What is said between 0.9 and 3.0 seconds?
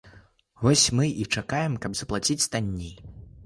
мы і чакаем, каб заплаціць танней.